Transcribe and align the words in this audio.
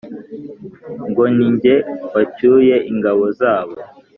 Ngo 1.09 1.23
ni 1.35 1.47
jye 1.61 1.75
wacyuye 2.13 2.75
ingabo 2.91 3.23
zabo 3.39 3.75